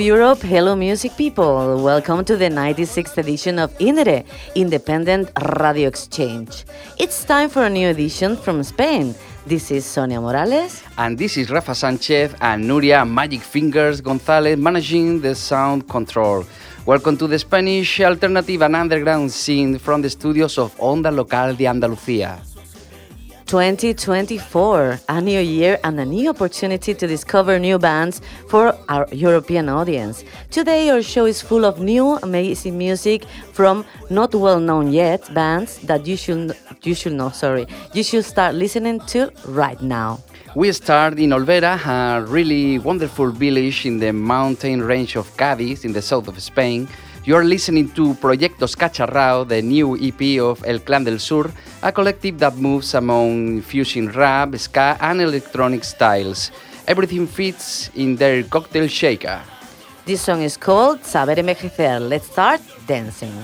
[0.00, 1.82] Europe, hello music people.
[1.84, 6.64] Welcome to the 96th edition of INDIERE, Independent Radio Exchange.
[6.98, 9.14] It's time for a new edition from Spain.
[9.46, 10.82] This is Sonia Morales.
[10.96, 16.46] And this is Rafa Sanchez and Nuria Magic Fingers Gonzalez managing the sound control.
[16.86, 21.66] Welcome to the Spanish alternative and underground scene from the studios of Onda Local de
[21.66, 22.40] Andalucía.
[23.50, 29.68] 2024, a new year and a new opportunity to discover new bands for our European
[29.68, 30.22] audience.
[30.52, 35.78] Today, our show is full of new, amazing music from not well known yet bands
[35.78, 40.20] that you should, you should know, sorry, you should start listening to right now.
[40.54, 45.92] We start in Olvera, a really wonderful village in the mountain range of Cádiz in
[45.92, 46.88] the south of Spain.
[47.22, 51.92] You are listening to Proyectos Cacharrao, the new EP of El Clan del Sur, a
[51.92, 56.50] collective that moves among fusion rap, ska, and electronic styles.
[56.88, 59.38] Everything fits in their cocktail shaker.
[60.06, 62.00] This song is called Saber Envejecer.
[62.00, 63.36] Let's start dancing.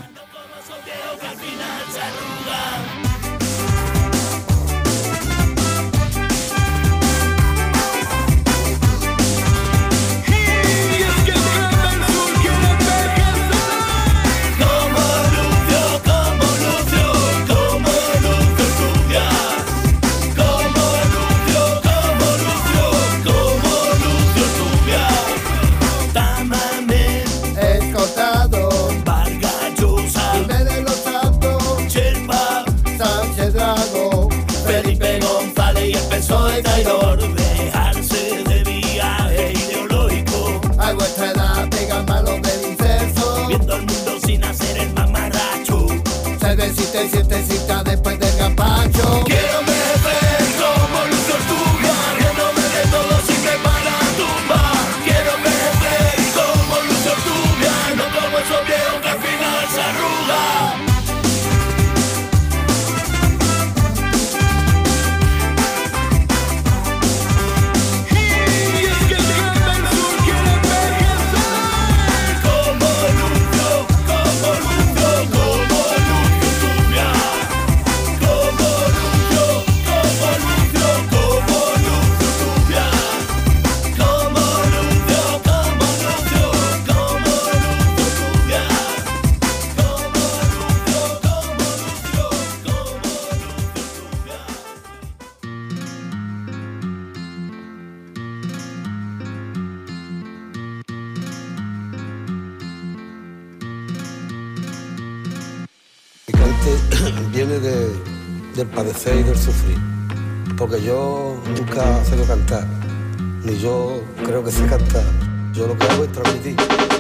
[108.97, 109.79] Padecer y del sufrir.
[110.57, 112.67] Porque yo nunca sé cantar,
[113.45, 115.05] ni yo creo que sé cantar.
[115.53, 116.57] Yo lo que hago es transmitir.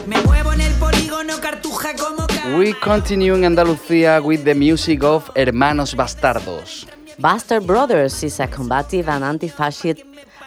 [0.07, 2.27] Me muevo en el polígono cartuja como
[2.59, 6.87] We continue in Andalucía with the music of Hermanos Bastardos.
[7.19, 10.03] Bastard Brothers is a combative and anti-fascist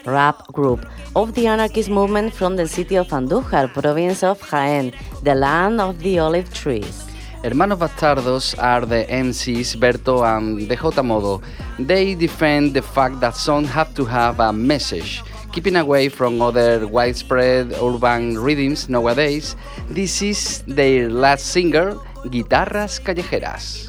[0.05, 0.85] rap group
[1.15, 4.93] of the anarchist movement from the city of Andújar, province of Jaén,
[5.23, 7.08] the land of the olive trees.
[7.41, 11.41] Hermanos Bastardos are the MCs Berto and the J Modo.
[11.79, 15.23] They defend the fact that songs have to have a message.
[15.53, 19.55] Keeping away from other widespread urban rhythms nowadays,
[19.87, 23.87] this is their last single, Guitarras Callejeras.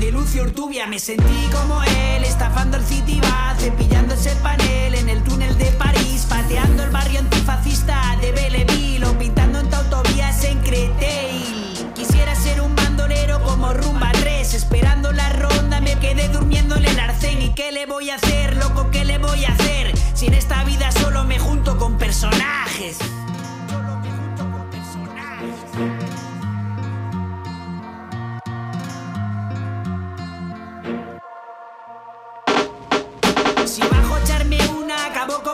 [0.00, 5.08] De Lucio Ortubia me sentí como él, estafando el City va, cepillando ese panel en
[5.08, 10.58] el túnel de París, pateando el barrio antifascista de Belleville o pintando en autovías en
[10.60, 11.90] Creteil.
[11.94, 17.00] Quisiera ser un bandolero como Rumba 3, esperando la ronda me quedé durmiendo en el
[17.00, 17.40] arcén.
[17.40, 18.90] ¿Y qué le voy a hacer, loco?
[18.90, 19.94] ¿Qué le voy a hacer?
[20.12, 22.98] Si en esta vida solo me junto con personajes.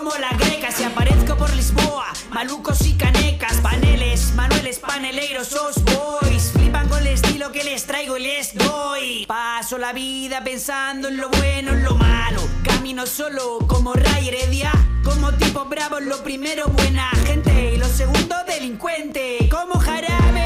[0.02, 2.06] como la greca si aparezco por Lisboa.
[2.31, 6.50] Malucos y canecas, paneles, manueles, paneleiros, os boys.
[6.52, 9.26] Flipan con el estilo que les traigo y les doy.
[9.26, 12.40] Paso la vida pensando en lo bueno, en lo malo.
[12.64, 14.72] Camino solo como Ray Heredia.
[15.04, 19.48] Como tipo bravo, lo primero buena gente y lo segundo delincuente.
[19.50, 20.41] Como jarabe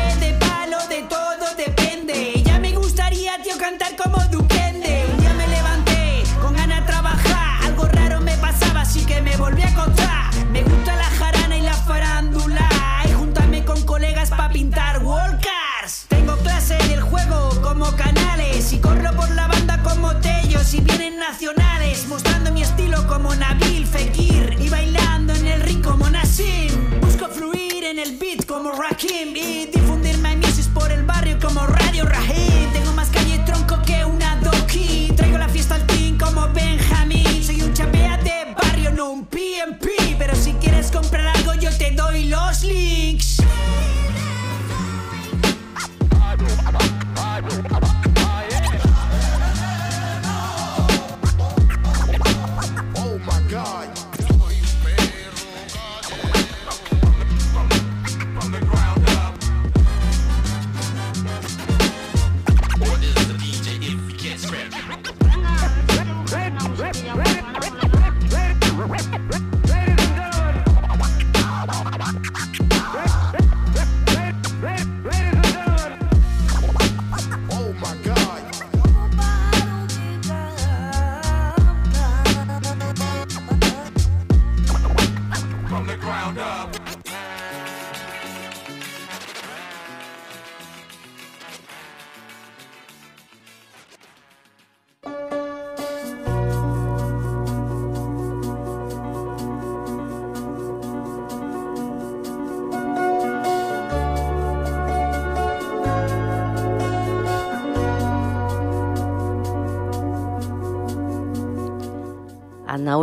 [23.16, 24.56] como Nabil Fekir.
[24.60, 27.00] Y bailando en el ring como Nassim.
[27.00, 29.34] Busco fluir en el beat como Rakim.
[29.34, 29.75] Y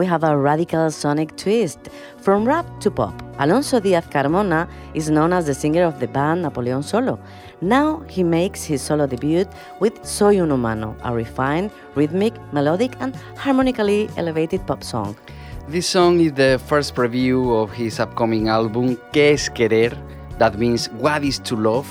[0.03, 1.79] we have a radical sonic twist
[2.17, 3.15] from rap to pop.
[3.39, 7.17] Alonso Diaz Carmona is known as the singer of the band Napoleon Solo.
[7.61, 9.45] Now he makes his solo debut
[9.79, 15.15] with Soy un humano, a refined, rhythmic, melodic, and harmonically elevated pop song.
[15.69, 19.97] This song is the first preview of his upcoming album, ¿Qué es querer?
[20.37, 21.87] That means What is to Love.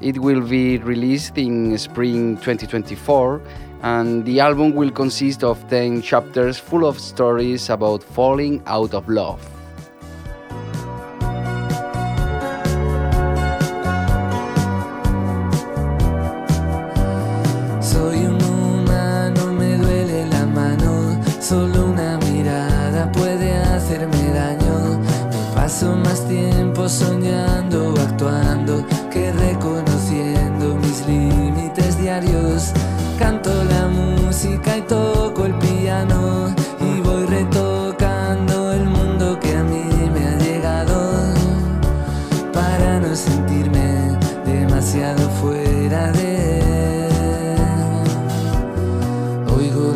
[0.00, 3.40] It will be released in spring 2024,
[3.84, 9.06] and the album will consist of 10 chapters full of stories about falling out of
[9.10, 9.53] love.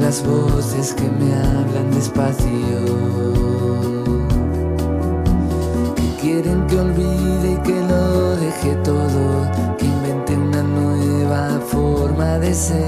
[0.08, 2.78] Las voces que me hablan despacio,
[5.96, 12.54] que quieren que olvide y que lo deje todo, que invente una nueva forma de
[12.54, 12.78] ser.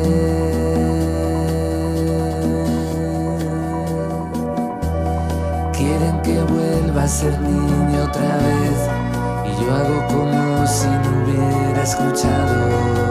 [5.75, 8.79] Quieren que vuelva a ser niño otra vez
[9.45, 13.10] y yo hago como si no hubiera escuchado.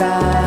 [0.00, 0.39] side.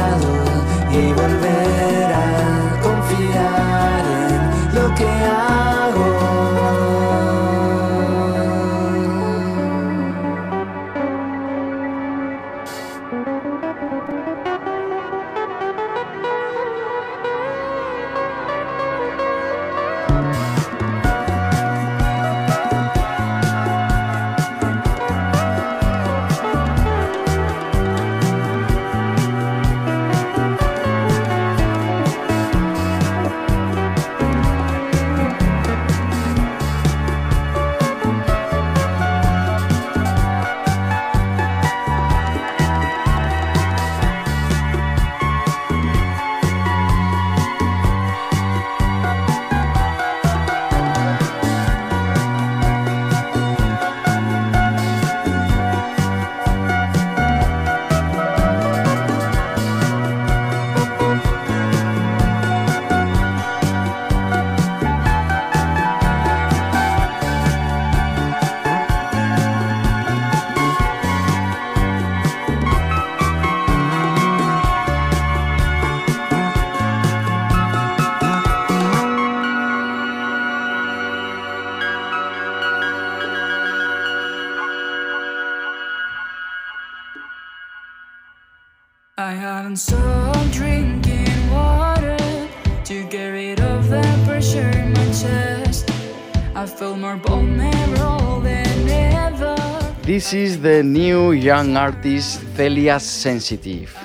[100.06, 103.96] This is the new young artist Celia Sensitive.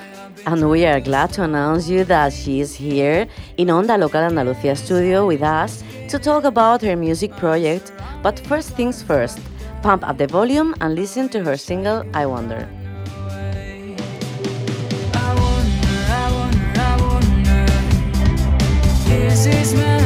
[0.46, 3.26] And we are glad to announce you that she is here
[3.56, 7.90] in Onda Local Andalucía studio with us to talk about her music project.
[8.22, 9.40] But first things first,
[9.82, 12.68] pump up the volume and listen to her single I Wonder.
[15.12, 15.34] I
[19.74, 19.97] wonder.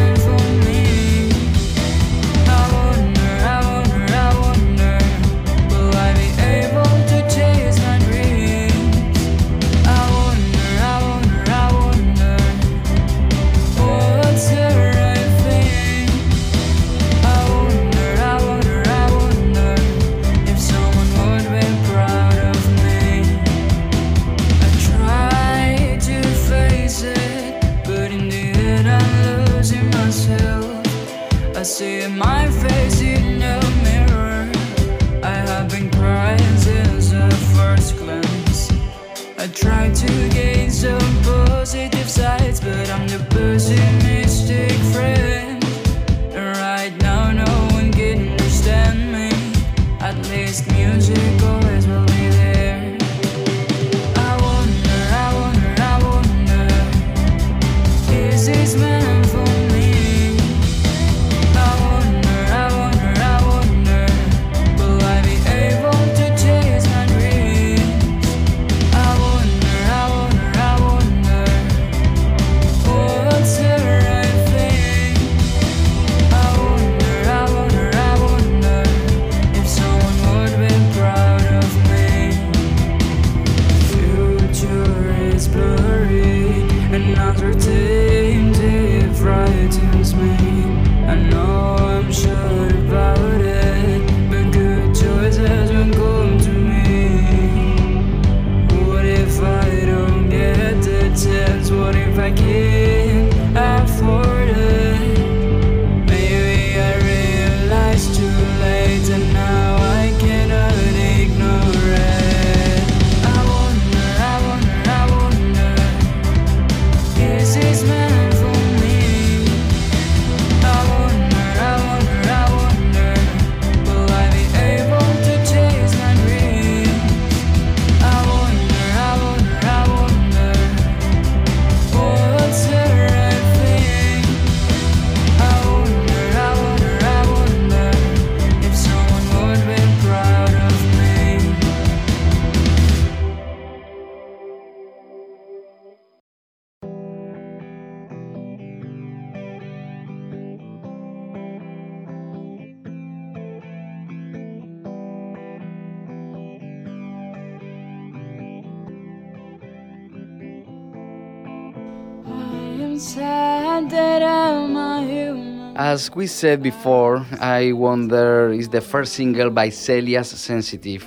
[165.93, 171.05] As we said before, I Wonder is the first single by Celia's Sensitive.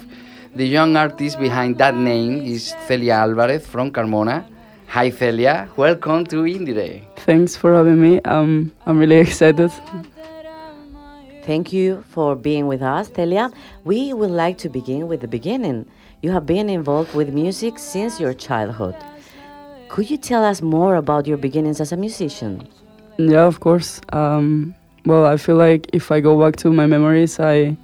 [0.54, 4.46] The young artist behind that name is Celia Alvarez from Carmona.
[4.90, 7.02] Hi Celia, welcome to IndieRE.
[7.26, 8.22] Thanks for having me.
[8.26, 9.72] Um, I'm really excited.
[11.42, 13.50] Thank you for being with us, Celia.
[13.86, 15.88] We would like to begin with the beginning.
[16.22, 18.96] You have been involved with music since your childhood.
[19.90, 22.68] Could you tell us more about your beginnings as a musician?
[23.18, 24.02] Yeah, of course.
[24.12, 27.78] Um, well, I feel like if I go back to my memories, I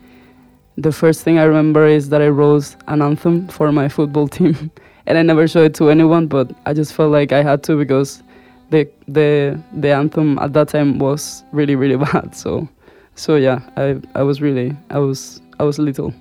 [0.77, 4.71] the first thing I remember is that I wrote an anthem for my football team,
[5.05, 6.27] and I never showed it to anyone.
[6.27, 8.23] But I just felt like I had to because
[8.71, 12.35] the the the anthem at that time was really really bad.
[12.35, 12.67] So
[13.15, 16.13] so yeah, I I was really I was I was little.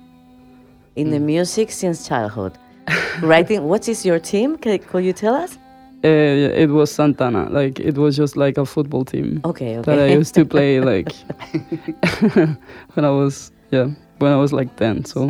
[0.95, 2.57] In the music since childhood.
[3.21, 4.57] Writing, what is your team?
[4.57, 5.57] Can, could you tell us?
[6.03, 7.47] Uh, it was Santana.
[7.49, 11.13] Like it was just like a football team Okay, that I used to play like
[12.93, 15.05] when I was yeah when I was like ten.
[15.05, 15.29] So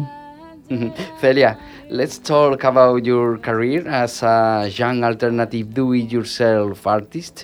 [0.72, 0.94] Mhm.
[1.20, 1.58] Celia,
[1.90, 7.44] let's talk about your career as a young alternative do-it-yourself artist.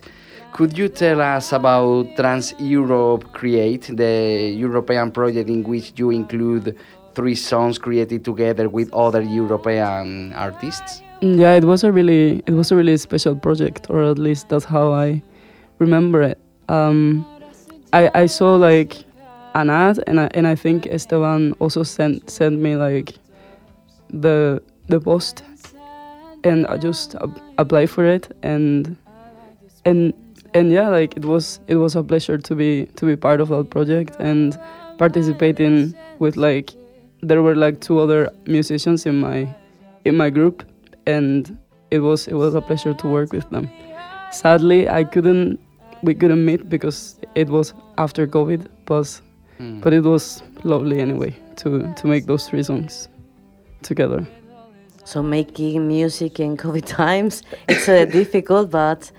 [0.53, 6.77] Could you tell us about Trans Europe Create, the European project in which you include
[7.13, 11.01] three songs created together with other European artists?
[11.21, 14.65] Yeah, it was a really it was a really special project, or at least that's
[14.65, 15.21] how I
[15.79, 16.39] remember it.
[16.69, 17.25] Um,
[17.93, 19.03] I I saw like
[19.55, 23.15] an ad, and I, and I think Esteban also sent sent me like
[24.09, 25.43] the the post,
[26.43, 28.95] and I just ap- applied for it, and
[29.86, 30.13] and
[30.53, 33.50] and yeah, like it was it was a pleasure to be to be part of
[33.50, 34.59] that project and
[34.97, 36.74] participating with like
[37.21, 39.47] there were like two other musicians in my
[40.06, 40.63] in my group
[41.08, 41.58] and
[41.91, 43.65] it was it was a pleasure to work with them
[44.32, 45.60] sadly i couldn't
[46.04, 47.00] we couldn't meet because
[47.36, 49.22] it was after covid but
[49.60, 49.80] Hmm.
[49.84, 53.10] but it was lovely anyway to to make those three songs
[53.82, 54.22] together
[55.04, 59.10] So making music in COVID times, it's uh, difficult, but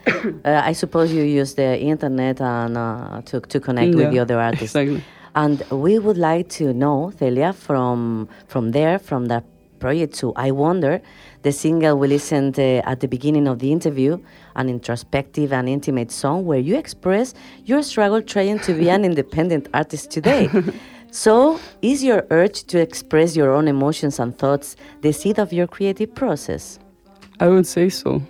[0.44, 4.38] uh, I suppose you use the internet and uh, to to connect with the other
[4.38, 4.76] artists.
[4.76, 5.02] exactly.
[5.34, 9.44] And we would like to know, Celia, from from there, from that
[9.80, 11.00] project to I Wonder,
[11.48, 14.18] the single we listened uh, at the beginning of the interview,
[14.56, 17.32] an introspective and intimate song where you express
[17.64, 20.50] your struggle trying to be an independent artist today.
[21.10, 25.66] So, is your urge to express your own emotions and thoughts the seed of your
[25.66, 26.78] creative process?
[27.40, 28.20] i would say so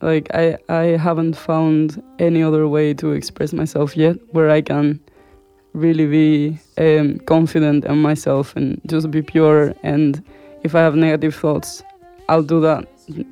[0.00, 4.98] like i i haven't found any other way to express myself yet where i can
[5.74, 10.24] really be um, confident in myself and just be pure and
[10.64, 11.84] if i have negative thoughts
[12.28, 12.86] i'll do that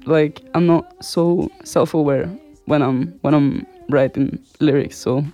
[0.06, 2.26] like i'm not so self-aware
[2.66, 5.24] when i'm when i'm writing lyrics so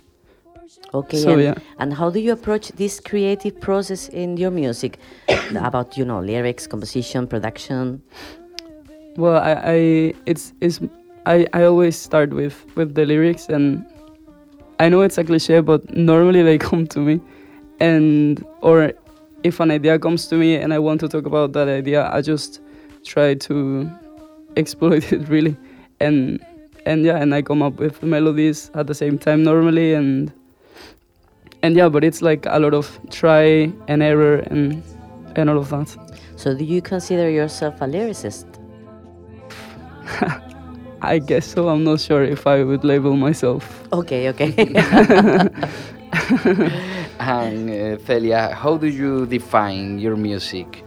[0.95, 1.53] Okay, So, and, yeah.
[1.79, 4.99] and how do you approach this creative process in your music?
[5.55, 8.01] About you know lyrics, composition, production.
[9.17, 10.79] well i, I it's it's
[11.25, 13.85] I, I always start with with the lyrics and
[14.79, 17.21] i know it's a cliche but normally they come to me
[17.79, 18.91] and or
[19.43, 22.21] if an idea comes to me and i want to talk about that idea i
[22.21, 22.59] just
[23.03, 23.89] try to
[24.57, 25.55] exploit it really
[25.99, 26.43] and
[26.85, 30.31] and yeah and i come up with melodies at the same time normally and
[31.61, 34.83] and yeah but it's like a lot of try and error and
[35.35, 35.95] and all of that
[36.35, 38.45] So, do you consider yourself a lyricist?
[41.01, 44.51] i guess so i'm not sure if i would label myself Okay, okay.
[47.19, 50.83] And uh, Celia, how do you define your music?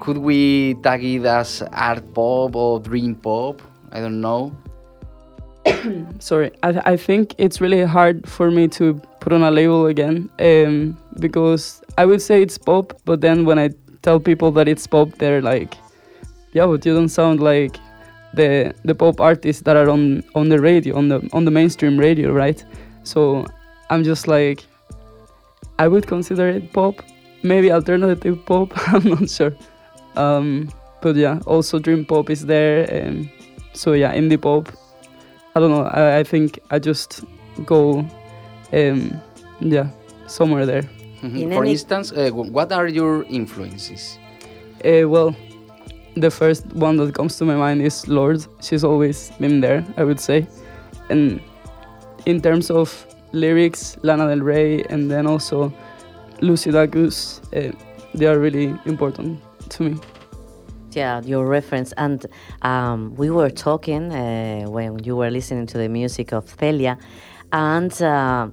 [0.00, 3.62] Could we tag it as art pop or dream pop?
[3.92, 4.56] I don't know.
[6.18, 10.30] sorry I, I think it's really hard for me to put on a label again
[10.38, 13.70] um, because i would say it's pop but then when i
[14.02, 15.74] tell people that it's pop they're like
[16.52, 17.76] yeah but you don't sound like
[18.34, 21.98] the the pop artists that are on on the radio on the on the mainstream
[21.98, 22.64] radio right
[23.02, 23.44] so
[23.90, 24.64] i'm just like
[25.78, 27.02] i would consider it pop
[27.42, 29.52] maybe alternative pop i'm not sure
[30.16, 30.68] um,
[31.02, 33.28] but yeah also dream pop is there And
[33.72, 34.68] so yeah indie pop
[35.56, 35.82] I don't know.
[35.84, 37.24] I, I think I just
[37.66, 38.06] go,
[38.72, 39.20] um,
[39.60, 39.88] yeah,
[40.28, 40.84] somewhere there.
[41.22, 41.36] Mhm.
[41.42, 44.16] In For any- instance, uh, what are your influences?
[44.84, 45.34] Uh, well,
[46.14, 48.46] the first one that comes to my mind is Lorde.
[48.62, 50.46] She's always been there, I would say.
[51.10, 51.40] And
[52.26, 55.72] in terms of lyrics, Lana Del Rey, and then also
[56.40, 57.72] Lucy Dacus, uh,
[58.14, 60.00] they are really important to me.
[60.92, 61.92] Yeah, your reference.
[61.92, 62.26] And
[62.62, 66.98] um, we were talking uh, when you were listening to the music of Celia,
[67.52, 68.48] and uh,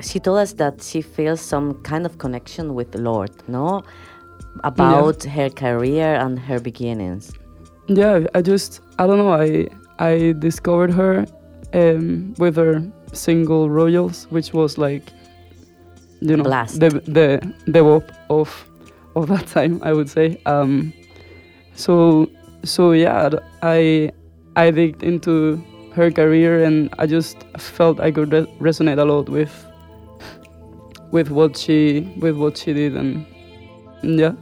[0.00, 3.82] she told us that she feels some kind of connection with the Lorde, no?
[4.62, 7.32] About her career and her beginnings.
[7.88, 9.32] Yeah, I just I don't know.
[9.32, 11.26] I I discovered her
[11.72, 15.12] um, with her single Royals, which was like
[16.20, 16.80] you know Blast.
[16.80, 18.68] the the the pop of
[19.16, 19.80] of that time.
[19.82, 20.40] I would say.
[20.46, 20.92] Um,
[21.74, 22.30] so
[22.64, 23.30] so yeah,
[23.62, 24.10] I
[24.56, 25.62] I digged into
[25.94, 29.54] her career and I just felt I could re- resonate a lot with
[31.12, 33.24] with what she with what she did and
[34.02, 34.32] yeah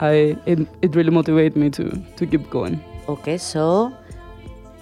[0.00, 2.82] I it, it really motivated me to to keep going.
[3.08, 3.92] Okay, so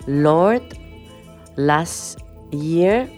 [0.06, 0.78] Lorde,
[1.56, 2.18] last
[2.50, 3.08] year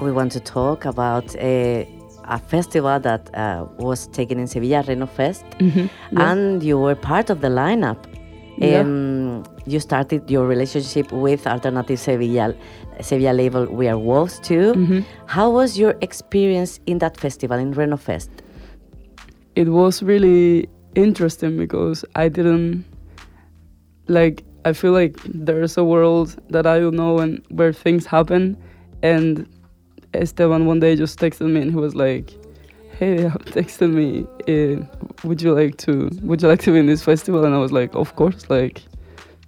[0.00, 1.88] we want to talk about a,
[2.28, 5.88] a festival that uh, was taken in Sevilla, Reno Fest, Yeah.
[6.16, 7.98] and you were part of the lineup.
[8.58, 8.80] Yeah.
[8.80, 12.54] Um, you started your relationship with Alternative Sevilla,
[13.00, 14.72] Sevilla label We Are Wolves too.
[14.74, 15.00] Mm-hmm.
[15.26, 18.30] How was your experience in that festival in Reno Fest?
[19.56, 22.84] It was really interesting because I didn't
[24.08, 28.56] like I feel like there's a world that I don't know and where things happen
[29.02, 29.46] and
[30.22, 32.30] Esteban one day just texted me and he was like
[32.98, 33.16] hey
[33.56, 34.82] texted me uh,
[35.24, 37.44] would you like to would you like to be in this festival?
[37.44, 38.82] And I was like of course like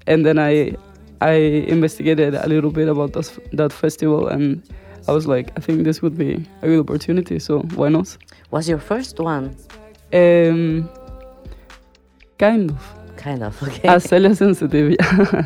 [0.07, 0.77] and then I
[1.21, 4.63] I investigated a little bit about this, that festival and
[5.09, 8.17] I was like I think this would be a good opportunity so why not?
[8.51, 9.57] Was your first one?
[10.13, 10.89] um
[12.39, 13.89] kind of Kind of, okay.
[13.89, 15.43] as Celia sensitive yeah.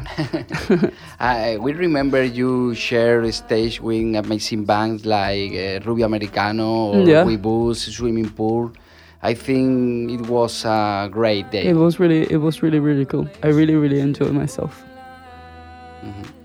[1.21, 7.01] I, we remember you share a stage with amazing bands like uh, Rubio Americano or
[7.09, 7.25] Yeah.
[7.25, 8.73] We Boost, Swimming Pool.
[9.23, 11.65] I think it was a great day.
[11.67, 13.27] It was really, it was really, really cool.
[13.43, 14.85] I really, really enjoyed myself.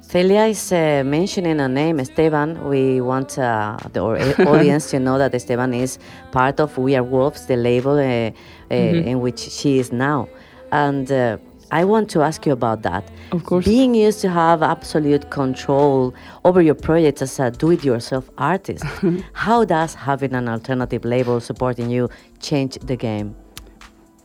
[0.01, 2.69] Celia is uh, mentioning a name, Esteban.
[2.69, 5.99] We want uh, the or- audience to know that Esteban is
[6.31, 8.31] part of We Are Wolves, the label uh, uh,
[8.69, 9.05] Mhm.
[9.05, 10.29] in which she is now.
[10.71, 11.37] And uh,
[11.71, 13.09] I want to ask you about that.
[13.31, 13.65] Of course.
[13.65, 16.13] Being used to have absolute control
[16.45, 18.85] over your projects as a do it yourself artist,
[19.33, 23.35] how does having an alternative label supporting you change the game?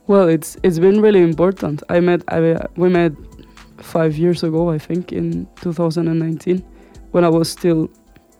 [0.07, 1.83] Well, it's it's been really important.
[1.89, 3.13] I met, I, we met
[3.77, 6.63] five years ago, I think, in 2019,
[7.11, 7.89] when I was still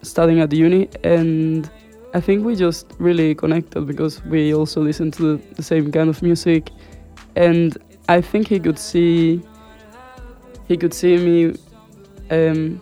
[0.01, 1.69] studying at the uni, and
[2.13, 6.09] I think we just really connected because we also listened to the, the same kind
[6.09, 6.69] of music,
[7.35, 7.77] and
[8.09, 9.41] I think he could see,
[10.67, 11.55] he could see me,
[12.29, 12.81] um,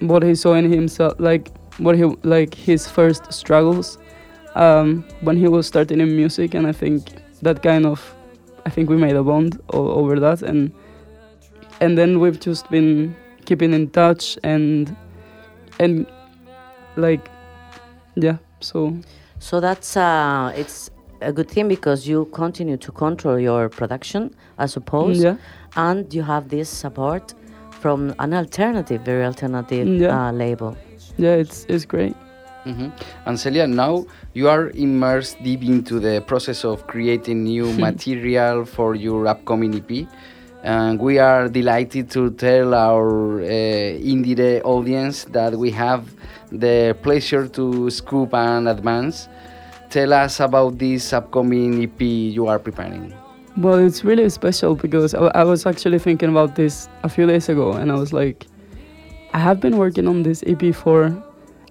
[0.00, 3.98] what he saw in himself, like what he like his first struggles,
[4.54, 7.02] um, when he was starting in music, and I think
[7.42, 8.14] that kind of
[8.66, 10.72] I think we made a bond over that, and
[11.80, 14.94] and then we've just been keeping in touch and
[15.78, 16.06] and
[16.96, 17.30] like
[18.14, 18.38] yeah.
[18.60, 18.98] So
[19.38, 24.66] So that's uh, it's a good thing because you continue to control your production, I
[24.66, 25.36] suppose, Yeah.
[25.76, 27.34] and you have this support
[27.70, 30.28] from an alternative, very alternative Yeah.
[30.28, 30.76] uh, label.
[31.16, 32.14] yeah, it's it's great.
[32.66, 32.92] Mhm.
[33.26, 34.04] And Celia, now
[34.34, 40.06] you are immersed deep into the process of creating new material for your upcoming EP.
[40.62, 43.46] And we are delighted to tell our uh,
[44.12, 46.02] indie audience that we have
[46.50, 49.28] the pleasure to scoop and advance.
[49.90, 53.14] Tell us about this upcoming EP you are preparing.
[53.56, 57.48] Well, it's really special because I, I was actually thinking about this a few days
[57.48, 58.46] ago, and I was like,
[59.32, 61.10] I have been working on this EP for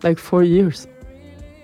[0.01, 0.87] like four years.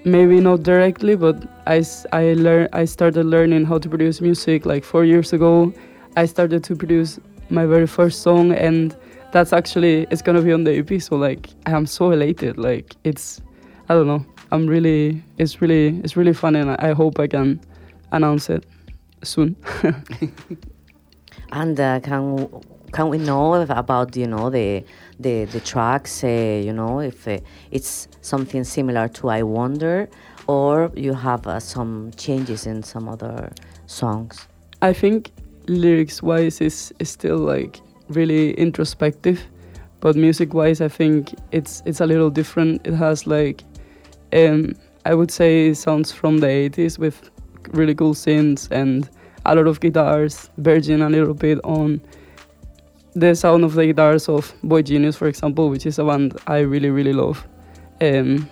[0.05, 4.83] Maybe not directly, but I, I, learn, I started learning how to produce music like
[4.83, 5.73] four years ago.
[6.15, 8.95] I started to produce my very first song, and
[9.31, 11.01] that's actually it's gonna be on the EP.
[11.01, 12.59] So like, I am so elated.
[12.59, 13.41] Like it's,
[13.89, 14.23] I don't know.
[14.51, 17.59] I'm really, it's really, it's really fun, and I hope I can
[18.11, 18.65] announce it
[19.23, 19.55] soon.
[21.51, 22.47] And uh, can
[22.91, 24.83] can we know if- about you know the
[25.19, 26.23] the the tracks?
[26.23, 27.39] Uh, you know if uh,
[27.71, 30.09] it's something similar to I Wonder,
[30.47, 33.51] or you have uh, some changes in some other
[33.85, 34.47] songs.
[34.81, 35.31] I think
[35.67, 37.79] lyrics wise is, is still like
[38.09, 39.39] really introspective,
[39.99, 42.81] but music wise I think it's it's a little different.
[42.87, 43.63] It has like
[44.33, 47.29] um I would say sounds from the 80s with
[47.71, 49.09] really cool synths and
[49.45, 52.01] a lot of guitars, verging a little bit on
[53.13, 56.89] the sound of the guitars of boygenius, for example, which is a band I really
[56.89, 57.45] really love.
[58.01, 58.49] Um,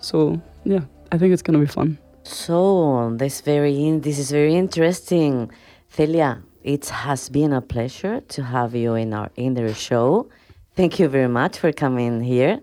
[0.00, 0.80] so yeah,
[1.12, 1.98] I think it's gonna be fun.
[2.22, 5.50] So this very this is very interesting,
[5.88, 6.42] Celia.
[6.62, 10.28] It has been a pleasure to have you in our in the show.
[10.74, 12.60] Thank you very much for coming here.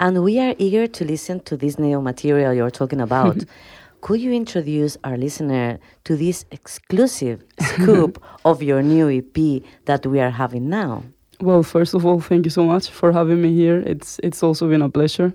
[0.00, 3.44] And we are eager to listen to this new material you're talking about.
[4.00, 10.20] Could you introduce our listener to this exclusive scoop of your new EP that we
[10.20, 11.02] are having now?
[11.40, 13.80] Well, first of all, thank you so much for having me here.
[13.80, 15.34] It's it's also been a pleasure,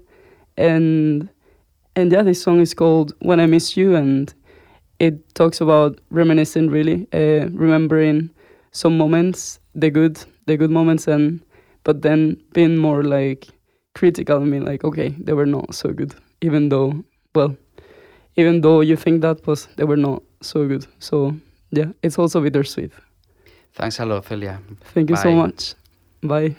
[0.58, 1.30] and
[1.96, 4.34] and yeah, this song is called "When I Miss You," and
[5.00, 8.30] it talks about reminiscing, really, uh, remembering
[8.72, 11.42] some moments, the good, the good moments, and
[11.84, 13.48] but then being more like
[13.94, 14.42] critical.
[14.42, 17.04] I mean, like, okay, they were not so good, even though,
[17.36, 17.56] well,
[18.36, 20.86] even though you think that, was, they were not so good.
[21.00, 21.36] So
[21.72, 22.92] yeah, it's also bittersweet.
[23.74, 24.60] Thanks a lot, Celia.
[24.94, 25.74] Thank you so much.
[26.22, 26.56] Bye.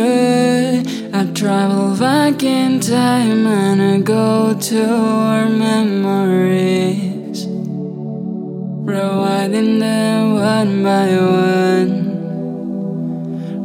[0.00, 7.46] I travel back in time and I go to our memories,
[8.84, 12.14] rewinding them one by one,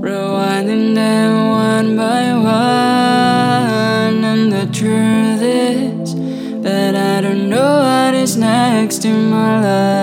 [0.01, 4.23] rewinding them one by one.
[4.23, 6.13] And the truth is
[6.61, 9.98] that I don't know what is next in my life.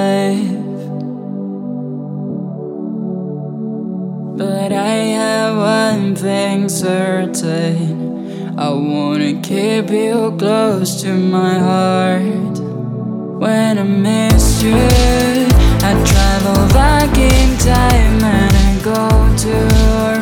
[6.87, 8.57] Certain.
[8.57, 12.57] I wanna keep you close to my heart.
[13.43, 14.87] When I miss you,
[15.89, 19.05] I travel back in time and I go
[19.45, 20.16] to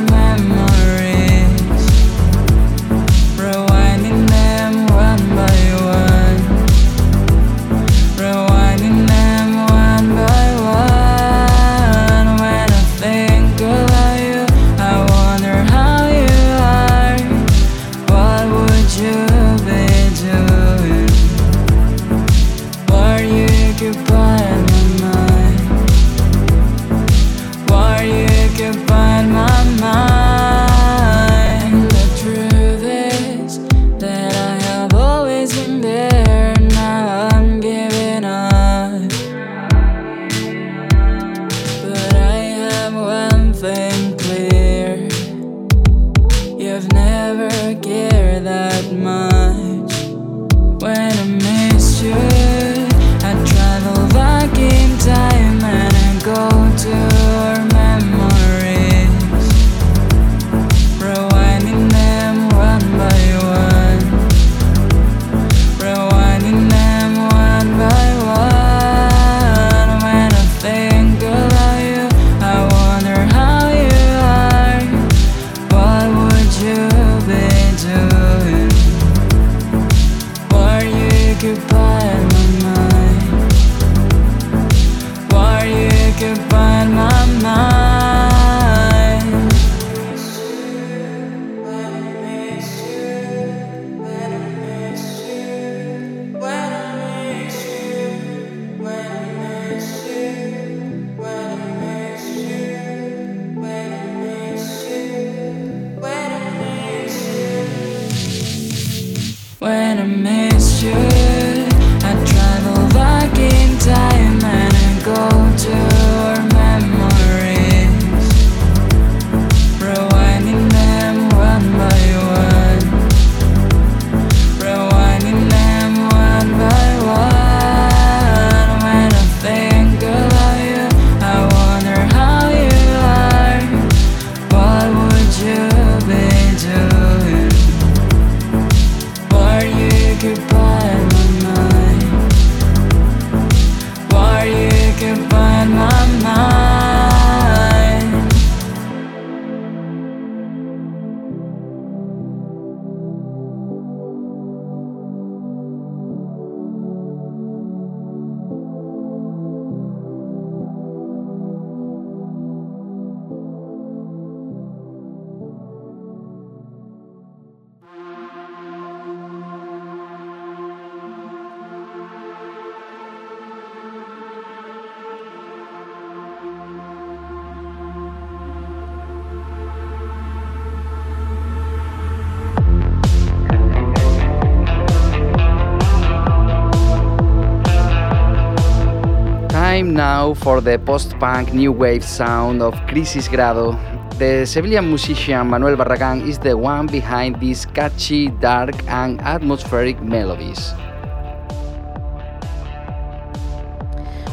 [190.36, 193.78] For the post-punk new wave sound of Crisisgrado.
[194.18, 200.74] The Sevillian musician Manuel Barragan is the one behind these catchy, dark, and atmospheric melodies.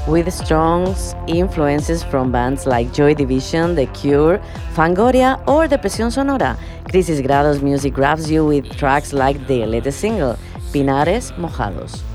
[0.08, 0.94] with strong
[1.28, 4.42] influences from bands like Joy Division, The Cure,
[4.74, 6.58] Fangoria, or Depresión Sonora.
[6.90, 10.38] Crisisgrado's music grabs you with tracks like the latest single,
[10.74, 12.11] Pinares Mojados.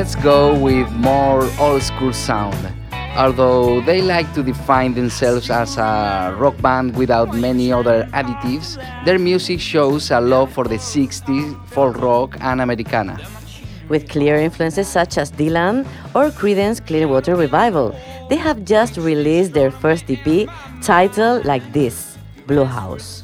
[0.00, 2.56] Let's go with more old school sound.
[3.18, 9.18] Although they like to define themselves as a rock band without many other additives, their
[9.18, 13.20] music shows a love for the 60s, folk rock, and Americana.
[13.90, 17.94] with clear influences such as Dylan or Creedence Clearwater Revival.
[18.30, 20.48] They have just released their first EP
[20.80, 23.22] titled like this Blue House.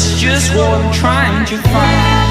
[0.00, 2.28] It's just what I'm trying to find.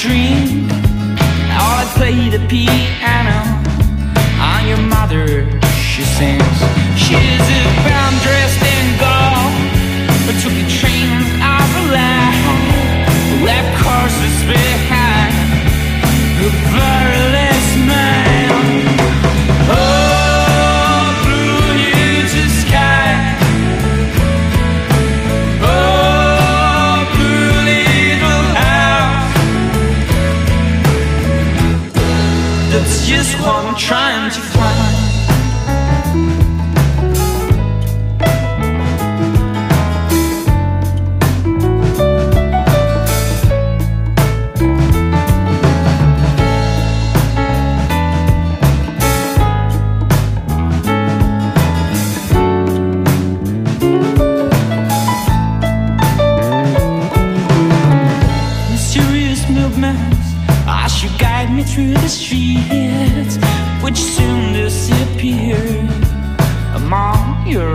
[0.00, 0.64] dream.
[1.60, 3.38] All I play the piano
[4.40, 5.44] on your mother,
[5.76, 6.58] she sings.
[6.96, 7.99] She's a
[61.02, 63.36] lots of pain through the streets,
[63.82, 65.56] which soon disappear
[66.74, 67.70] among your.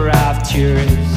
[0.56, 1.15] Really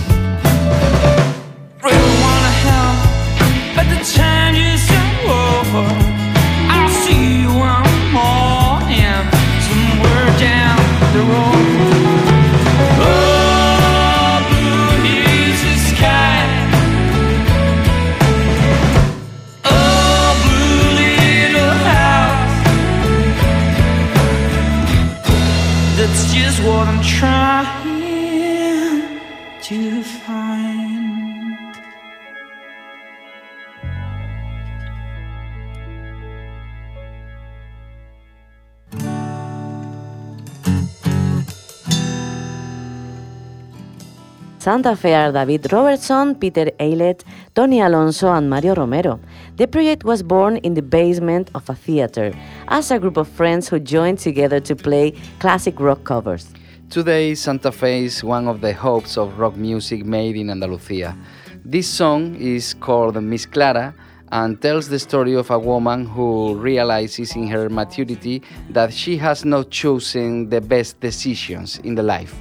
[44.68, 49.18] Santa Fe are David Robertson, Peter Eilert, Tony Alonso, and Mario Romero.
[49.56, 52.34] The project was born in the basement of a theater
[52.68, 56.52] as a group of friends who joined together to play classic rock covers.
[56.90, 61.16] Today, Santa Fe is one of the hopes of rock music made in Andalusia.
[61.64, 63.94] This song is called Miss Clara
[64.32, 69.46] and tells the story of a woman who realizes in her maturity that she has
[69.46, 72.34] not chosen the best decisions in the life.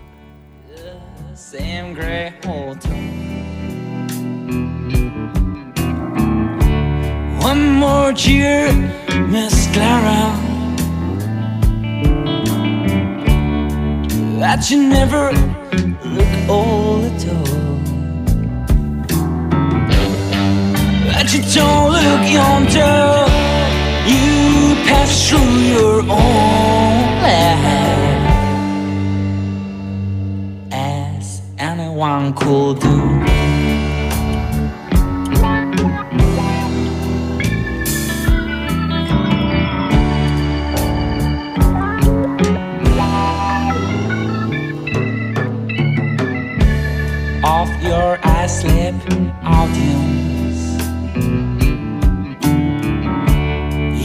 [1.49, 2.91] Same gray hotel.
[7.39, 8.73] One more cheer,
[9.29, 10.35] Miss Clara.
[14.41, 15.31] That you never
[16.03, 17.77] look old at all.
[21.07, 23.23] That you don't look yonder.
[24.11, 26.56] You pass through your own
[31.97, 32.87] anyone could do.
[47.43, 48.95] Off your eyes slip
[49.43, 50.61] audience.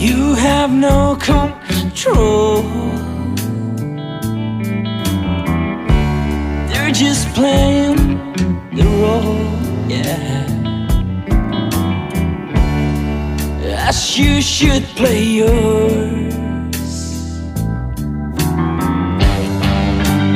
[0.03, 2.63] You have no control.
[6.69, 7.72] They're just playing
[14.15, 16.35] You should play yours.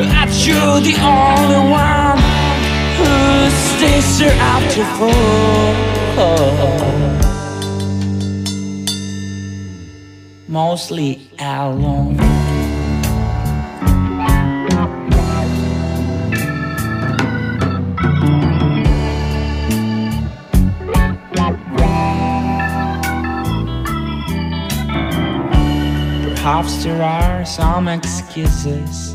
[0.01, 2.19] That you're the only one
[2.97, 5.27] who stays there after four.
[10.49, 12.36] Mostly alone.
[26.67, 29.15] Perhaps there are some excuses.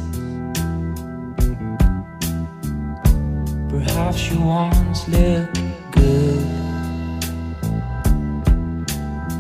[3.68, 5.60] Perhaps you once looked
[5.92, 6.46] good.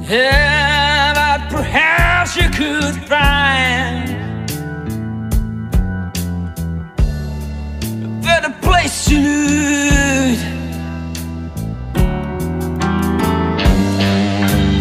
[0.10, 4.10] Yeah, but perhaps you could find
[7.94, 9.22] a better place to.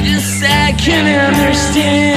[0.02, 2.09] Yes, I can understand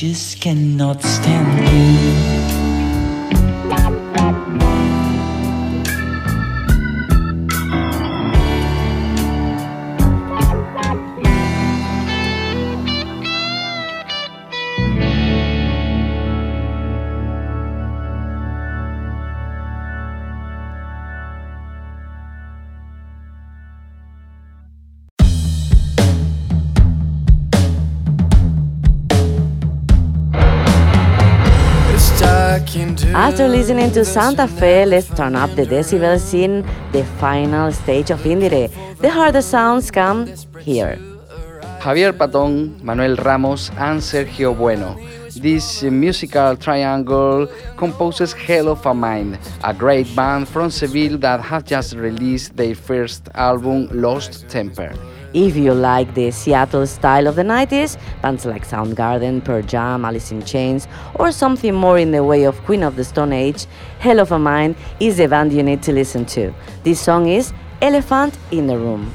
[0.00, 2.39] just cannot stand you.
[33.90, 38.70] Listening to Santa Fe, let's turn up the decibels in the final stage of IndieRE.
[38.98, 40.28] The harder sounds come
[40.60, 40.96] here.
[41.80, 44.94] Javier Patón, Manuel Ramos, and Sergio Bueno.
[45.34, 51.64] This musical triangle composes Hell of a Mind, a great band from Seville that have
[51.64, 54.94] just released their first album, Lost Temper.
[55.32, 60.32] If you like the Seattle style of the 90s, bands like Soundgarden, Pearl Jam, Alice
[60.32, 63.66] in Chains, or something more in the way of Queen of the Stone Age,
[64.00, 66.52] Hell of a Mind is the band you need to listen to.
[66.82, 69.14] This song is Elephant in the Room.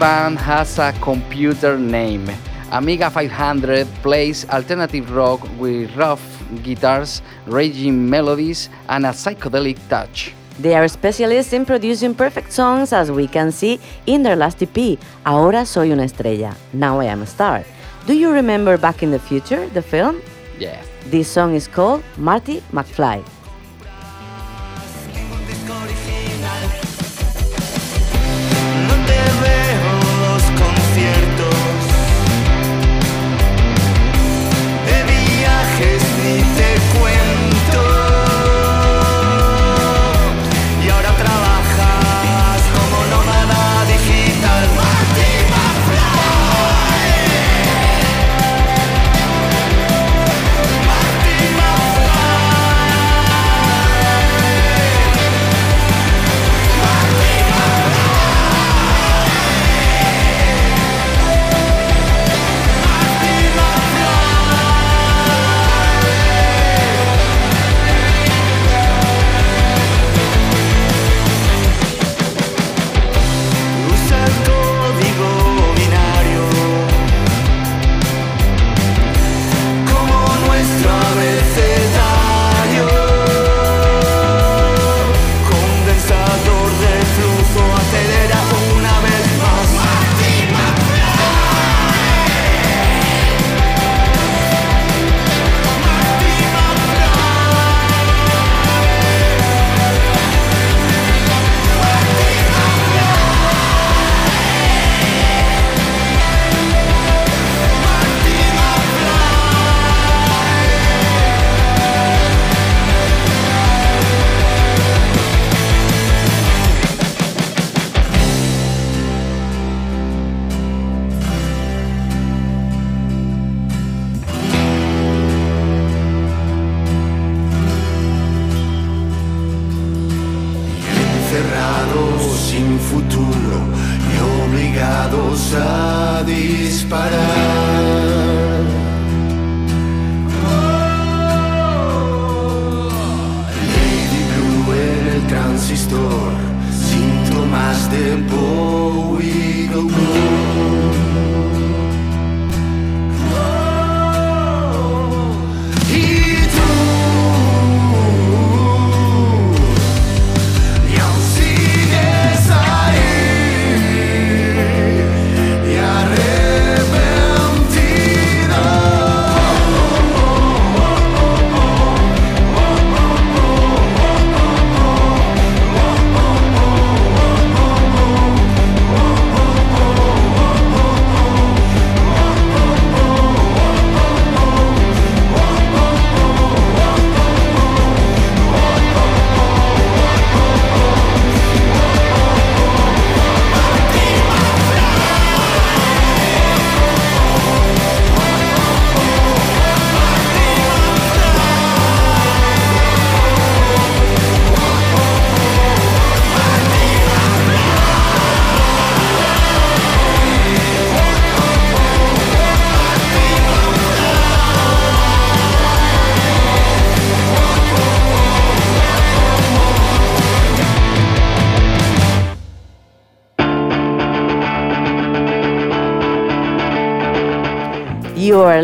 [0.00, 2.24] band has a computer name.
[2.72, 6.24] Amiga 500 plays alternative rock with rough
[6.62, 10.32] guitars, raging melodies, and a psychedelic touch.
[10.58, 14.98] They are specialists in producing perfect songs, as we can see in their last EP,
[15.26, 17.62] Ahora Soy una Estrella, Now I Am a Star.
[18.06, 20.22] Do you remember Back in the Future, the film?
[20.58, 20.80] Yeah.
[21.10, 23.22] This song is called Marty McFly.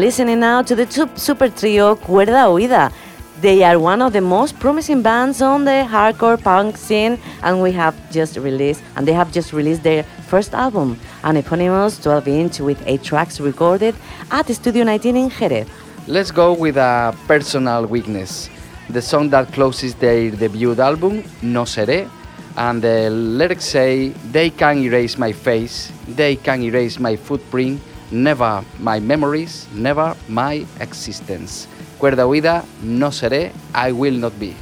[0.07, 0.87] Listening now to the
[1.17, 2.93] super trio Cuerda Huida.
[3.41, 7.73] They are one of the most promising bands on the hardcore punk scene, and we
[7.73, 12.81] have just released, and they have just released their first album, an eponymous 12-inch with
[12.87, 13.97] eight tracks recorded
[14.31, 15.67] at Studio 19 in Jerez.
[16.07, 18.49] Let's go with a personal weakness.
[18.89, 22.09] The song that closes their debut album, No Seré,
[22.57, 27.81] and the lyrics say, They can erase my face, they can erase my footprint,
[28.11, 31.67] never my memories, never my existence.
[31.99, 34.55] Cuerda huida, no seré, I will not be.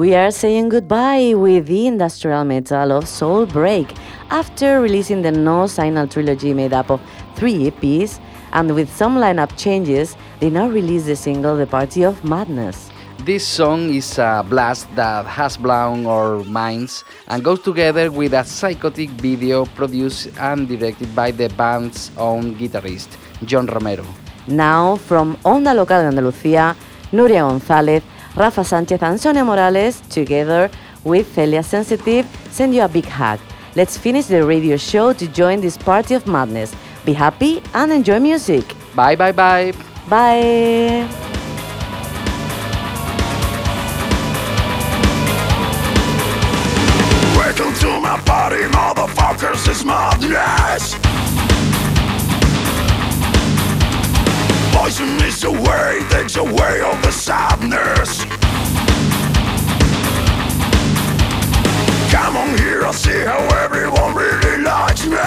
[0.00, 3.94] We are saying goodbye with the industrial metal of Soulbreak
[4.30, 7.02] after releasing the No Signal trilogy made up of
[7.36, 8.18] three EPs,
[8.54, 12.88] and with some lineup changes, they now release the single The Party of Madness.
[13.26, 18.42] This song is a blast that has blown our minds and goes together with a
[18.42, 24.06] psychotic video produced and directed by the band's own guitarist, John Romero.
[24.46, 26.74] Now, from Onda Local de Andalucía,
[27.12, 28.02] Nuria González,
[28.36, 30.70] Rafa Sánchez, and Sonia Morales, together
[31.04, 33.40] with Celia Sensitive, send you a big hug.
[33.76, 36.74] Let's finish the radio show to join this party of madness.
[37.04, 38.64] Be happy and enjoy music.
[38.94, 39.72] Bye bye bye.
[40.08, 41.08] Bye.
[47.36, 51.09] Welcome to my party, motherfuckers, it's madness
[54.80, 58.24] poison is away, takes away all the sadness.
[62.10, 65.18] Come on here, I'll see how everyone really likes me.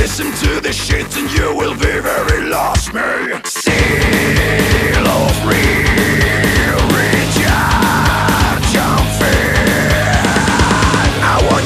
[0.00, 3.02] Listen to the shit and you will be very lost, me.
[3.44, 5.88] Seal of real.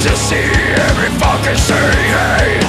[0.02, 2.10] to see every fucking thing.
[2.10, 2.61] Hey.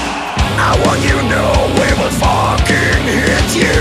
[0.64, 3.80] I want you know we will fucking hit you.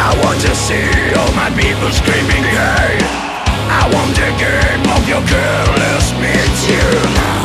[0.00, 0.88] I want to see
[1.20, 2.44] all my people screaming
[3.68, 7.41] I want the game of your careless meet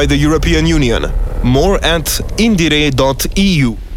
[0.00, 1.12] by the European Union.
[1.42, 2.06] More at
[2.38, 3.89] indiere.eu.